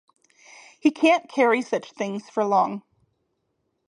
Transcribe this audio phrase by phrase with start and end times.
[0.79, 2.81] He can't carry such things for long.